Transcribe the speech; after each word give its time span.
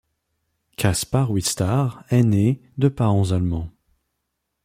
Caspar 0.77 1.27
Wistar 1.29 2.03
est 2.09 2.23
né 2.23 2.59
de 2.79 2.87
parents 2.87 3.33
allemands. 3.33 3.69